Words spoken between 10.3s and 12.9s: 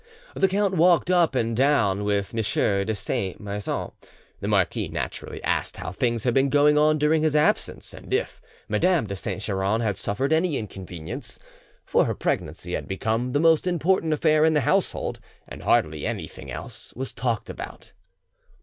any inconvenience, for her pregnancy had